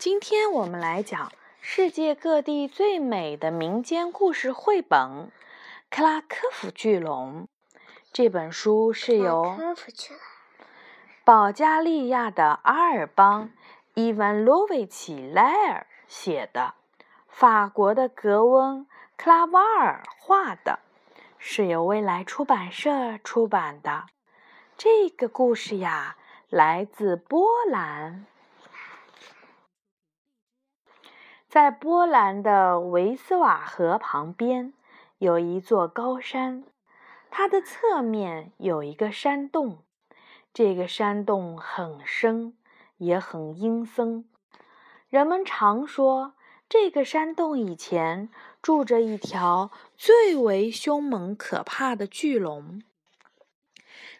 [0.00, 4.98] 今天我们来讲世界各地最美的民间故事绘本
[5.90, 7.42] 《克拉科夫巨龙》。
[8.10, 9.58] 这本书是由
[11.22, 13.48] 保加利亚的阿尔邦·
[13.92, 16.72] 伊万洛维奇·莱尔写的，
[17.28, 18.78] 法国的格温·
[19.18, 20.78] 克拉瓦尔画的，
[21.36, 24.06] 是由未来出版社出版的。
[24.78, 26.16] 这个故事呀，
[26.48, 28.24] 来自波兰。
[31.50, 34.72] 在波兰的维斯瓦河旁边，
[35.18, 36.62] 有一座高山，
[37.28, 39.78] 它的侧面有一个山洞。
[40.54, 42.56] 这个山洞很深，
[42.98, 44.24] 也很阴森。
[45.08, 46.34] 人们常说，
[46.68, 48.28] 这个山洞以前
[48.62, 52.80] 住着一条最为凶猛可怕的巨龙。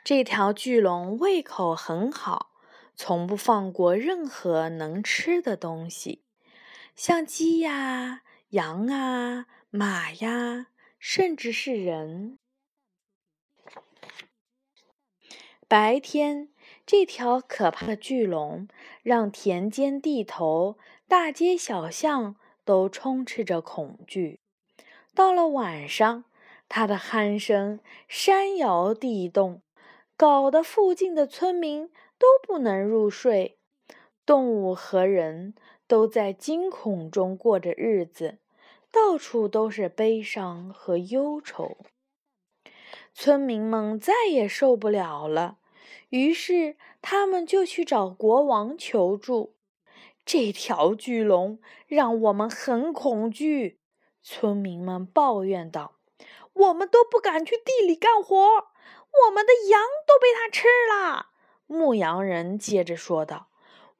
[0.02, 2.50] 这条巨龙胃口很好，
[2.96, 6.24] 从不放过任何能吃的东西。
[7.02, 10.66] 像鸡呀、羊啊、马呀，
[10.98, 12.38] 甚至是人。
[15.66, 16.50] 白天，
[16.84, 18.68] 这条可怕的巨龙
[19.02, 20.76] 让田间地头、
[21.08, 24.40] 大街小巷都充斥着恐惧。
[25.14, 26.24] 到了晚上，
[26.68, 29.62] 它的鼾声山摇地动，
[30.18, 33.56] 搞得附近的村民都不能入睡。
[34.26, 35.54] 动物和人。
[35.90, 38.38] 都在惊恐中过着日子，
[38.92, 41.78] 到处都是悲伤和忧愁。
[43.12, 45.58] 村民们再也受不了了，
[46.10, 49.56] 于是他们就去找国王求助。
[50.24, 53.80] 这条巨龙让我们很恐惧，
[54.22, 55.96] 村民们抱怨道
[56.54, 61.30] ：“我们都不敢去地里干活，我们的羊都被它吃了。”
[61.66, 63.49] 牧羊人接着说道。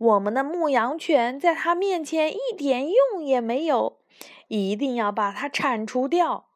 [0.01, 3.99] 我们的牧羊犬在它面前一点用也没有，
[4.49, 6.47] 一定要把它铲除掉。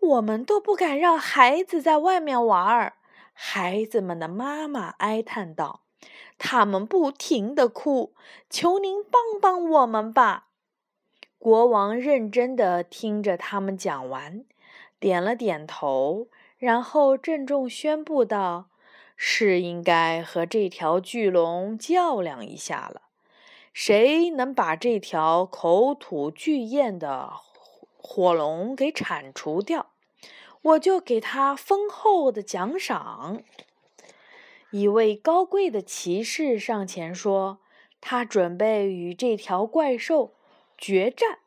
[0.00, 2.94] 我们都不敢让孩子在外面玩儿。
[3.32, 5.82] 孩子们的妈妈哀叹道
[6.36, 8.12] ：“他们不停地哭，
[8.50, 10.48] 求您帮帮我们吧。”
[11.38, 14.44] 国王认真地听着他们讲完，
[14.98, 16.26] 点了点头，
[16.58, 18.66] 然后郑重宣布道。
[19.16, 23.02] 是应该和这条巨龙较量一下了。
[23.72, 27.32] 谁能把这条口吐巨焰的
[27.96, 29.90] 火龙给铲除掉，
[30.62, 33.42] 我就给他丰厚的奖赏。
[34.70, 37.60] 一位高贵的骑士上前说
[38.00, 40.34] ：“他准备与这条怪兽
[40.76, 41.38] 决战。”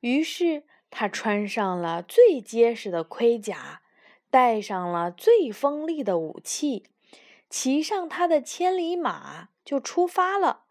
[0.00, 3.82] 于是他穿上了最结实的盔甲，
[4.30, 6.84] 带上了最锋利的武器。
[7.52, 10.62] 骑上他的千里马就出发了，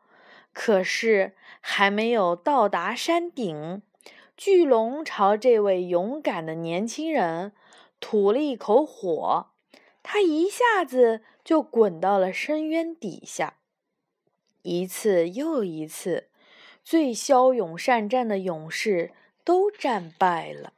[0.52, 3.84] 可是还没有到达山顶，
[4.36, 7.54] 巨龙朝这位勇敢的年轻人
[8.00, 9.52] 吐了一口火，
[10.02, 13.58] 他一下子就滚到了深渊底下。
[14.64, 16.30] 一次又一次，
[16.84, 19.12] 最骁勇善战的勇士
[19.44, 20.74] 都战败了，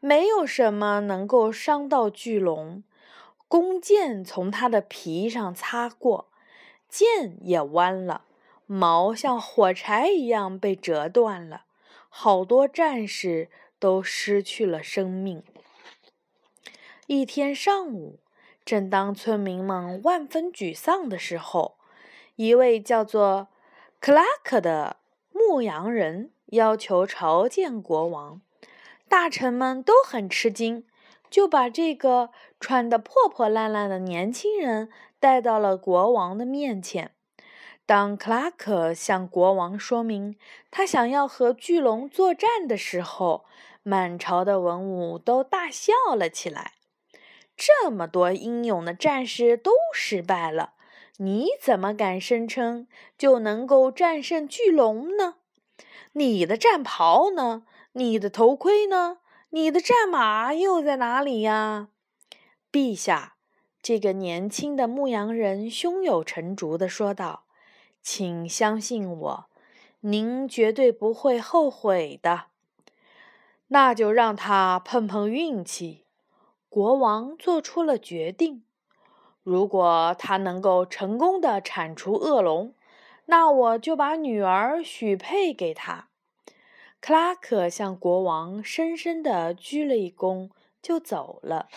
[0.00, 2.82] 没有什么能够伤到巨龙。
[3.48, 6.28] 弓箭从它的皮上擦过，
[6.88, 8.24] 箭也弯了，
[8.66, 11.64] 毛像火柴一样被折断了，
[12.08, 13.48] 好多战士
[13.78, 15.44] 都失去了生命。
[17.06, 18.18] 一天上午，
[18.64, 21.76] 正当村民们万分沮丧的时候，
[22.34, 23.46] 一位叫做
[24.00, 24.96] 克拉克的
[25.32, 28.40] 牧羊人要求朝见国王，
[29.08, 30.84] 大臣们都很吃惊。
[31.30, 37.12] 就把这个穿得破破烂烂的年轻人带到了国王的面前。
[37.84, 40.36] 当克拉克向国王说明
[40.70, 43.44] 他想要和巨龙作战的时候，
[43.82, 46.72] 满朝的文武都大笑了起来。
[47.56, 50.74] 这么多英勇的战士都失败了，
[51.18, 55.36] 你怎么敢声称就能够战胜巨龙呢？
[56.12, 57.62] 你的战袍呢？
[57.92, 59.18] 你的头盔呢？
[59.56, 61.88] 你的战马又在哪里呀，
[62.70, 63.36] 陛下？
[63.80, 67.44] 这个年轻的牧羊人胸有成竹地说道
[68.02, 69.46] ：“请相信我，
[70.00, 72.48] 您绝对不会后悔的。”
[73.68, 76.04] 那就让他碰碰运气。
[76.68, 78.62] 国王做出了决定：
[79.42, 82.74] 如果他能够成功的铲除恶龙，
[83.24, 86.08] 那我就把女儿许配给他。
[87.06, 90.50] 克拉克向国王深深的鞠了一躬，
[90.82, 91.68] 就走了。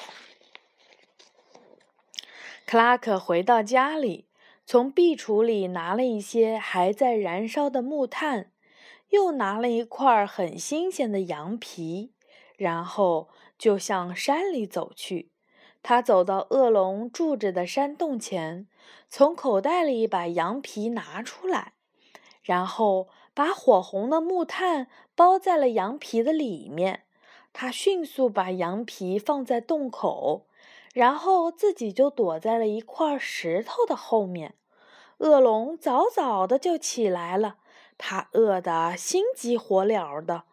[2.65, 4.27] 克拉克回到家里，
[4.65, 8.51] 从壁橱里拿了一些还在燃烧的木炭，
[9.09, 12.11] 又拿了一块很新鲜的羊皮，
[12.57, 15.31] 然后就向山里走去。
[15.83, 18.67] 他走到恶龙住着的山洞前，
[19.07, 21.73] 从口袋里把羊皮拿出来，
[22.41, 24.87] 然后把火红的木炭
[25.19, 27.03] 包在了羊皮的里面。
[27.51, 30.45] 他迅速把羊皮放在洞口，
[30.93, 34.55] 然后自己就躲在了一块石头的后面。
[35.17, 37.57] 恶龙早早的就起来了，
[37.97, 40.45] 他饿得心急火燎的，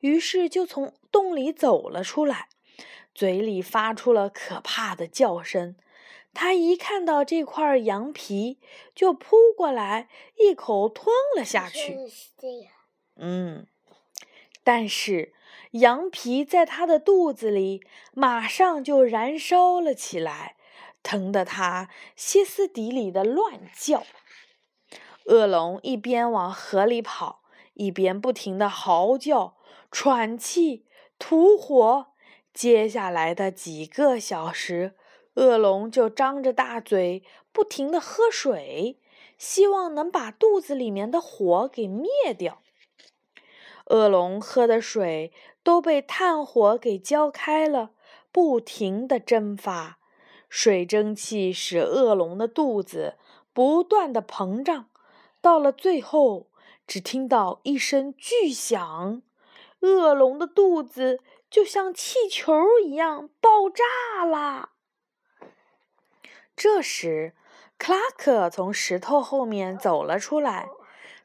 [0.00, 2.48] 于是就从洞里走了出来。
[3.14, 5.76] 嘴里发出了可怕的叫声，
[6.32, 8.58] 他一看到这块羊皮，
[8.94, 11.98] 就扑过来，一口吞了下去。
[13.16, 13.66] 嗯，
[14.64, 15.34] 但是
[15.72, 17.82] 羊皮在他的肚子里
[18.14, 20.56] 马上就燃烧了起来，
[21.02, 24.04] 疼得他歇斯底里的乱叫。
[25.26, 27.42] 恶龙一边往河里跑，
[27.74, 29.56] 一边不停的嚎叫、
[29.90, 30.86] 喘气、
[31.18, 32.06] 吐火。
[32.52, 34.94] 接下来的几个小时，
[35.34, 37.22] 恶龙就张着大嘴，
[37.52, 39.00] 不停的喝水，
[39.36, 42.62] 希望能把肚子里面的火给灭掉。
[43.86, 45.32] 恶龙喝的水
[45.62, 47.90] 都被炭火给浇开了，
[48.32, 49.98] 不停地蒸发，
[50.48, 53.16] 水蒸气使恶龙的肚子
[53.52, 54.88] 不断的膨胀，
[55.40, 56.48] 到了最后，
[56.86, 59.22] 只听到一声巨响，
[59.80, 61.20] 恶龙的肚子。
[61.50, 62.52] 就像气球
[62.84, 64.70] 一样爆炸了。
[66.56, 67.36] 这时，
[67.78, 70.68] 克拉克从石头后面走了出来，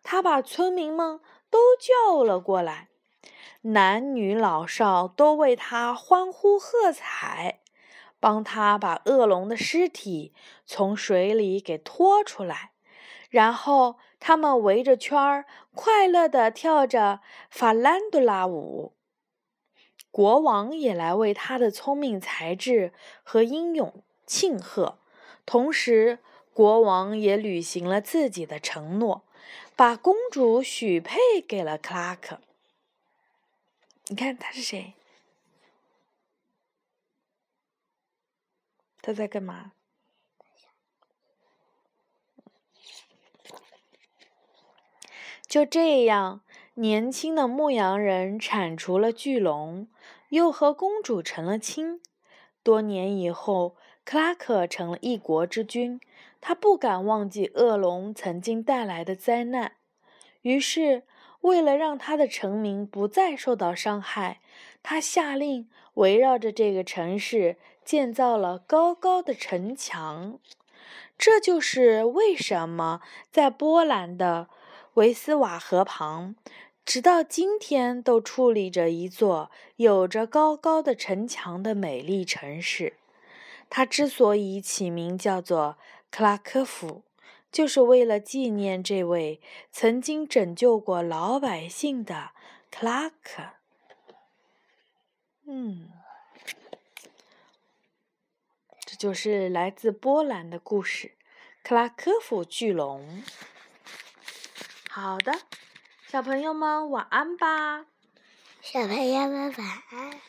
[0.03, 1.19] 他把村民们
[1.49, 2.89] 都叫了过来，
[3.61, 7.59] 男女老少都为他欢呼喝彩，
[8.19, 10.33] 帮他把恶龙的尸体
[10.65, 12.71] 从水里给拖出来，
[13.29, 18.93] 然后他们围着圈儿，快乐地跳着法兰多拉舞。
[20.11, 24.99] 国王也来为他的聪明才智和英勇庆贺，
[25.45, 26.19] 同时
[26.51, 29.23] 国王也履行了自己的承诺，
[29.79, 32.41] 把公主许配给了克拉克。
[34.07, 34.95] 你看他是谁？
[39.01, 39.71] 他在干嘛？
[45.47, 46.41] 就这样，
[46.73, 49.87] 年轻的牧羊人铲除了巨龙。
[50.27, 52.01] 又和公主成了亲。
[52.61, 56.01] 多年以后，克拉克成了一国之君。
[56.41, 59.73] 他不敢忘记恶龙曾经带来的灾难，
[60.41, 61.03] 于是，
[61.41, 64.39] 为了让他的臣民不再受到伤害，
[64.81, 70.39] 他下令围绕着这个城市建造了高高的城墙。
[71.17, 74.47] 这就是为什么在波兰的
[74.93, 76.35] 维斯瓦河旁。
[76.85, 82.93] 直到今天，都矗立着一座有着高高的城墙的美丽城市。
[83.69, 85.77] 它之所以起名叫做
[86.11, 87.03] 克拉科夫，
[87.51, 89.41] 就是为了纪念这位
[89.71, 92.31] 曾经拯救过老百姓的
[92.71, 93.53] 克拉克。
[95.45, 95.89] 嗯，
[98.85, 101.15] 这就是来自波兰的故事——
[101.63, 103.23] 克拉科夫巨龙。
[104.89, 105.33] 好的。
[106.07, 107.85] 小朋友们晚安吧，
[108.63, 110.19] 小朋友们晚安。